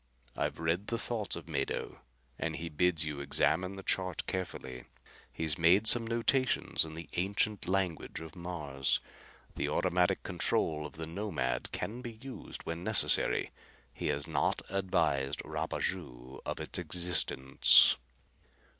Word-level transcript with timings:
"I've 0.35 0.57
read 0.57 0.87
the 0.87 0.97
thoughts 0.97 1.35
of 1.35 1.47
Mado 1.47 2.01
and 2.39 2.55
he 2.55 2.69
bids 2.69 3.05
you 3.05 3.19
examine 3.19 3.75
the 3.75 3.83
chart 3.83 4.25
carefully. 4.25 4.85
He's 5.31 5.59
made 5.59 5.85
some 5.85 6.07
notations 6.07 6.83
in 6.83 6.93
the 6.95 7.07
ancient 7.17 7.67
language 7.67 8.19
of 8.19 8.35
Mars. 8.35 8.99
The 9.55 9.69
automatic 9.69 10.23
control 10.23 10.87
of 10.87 10.93
the 10.93 11.05
Nomad 11.05 11.71
can 11.71 12.01
be 12.01 12.13
used 12.13 12.63
when 12.63 12.83
necessary. 12.83 13.51
He 13.93 14.07
has 14.07 14.27
not 14.27 14.63
advised 14.71 15.43
Rapaju 15.45 16.41
of 16.47 16.59
its 16.59 16.79
existence." 16.79 17.95